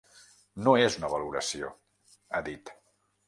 [0.67, 1.69] “No és una valoració”,
[2.35, 2.73] ha dit.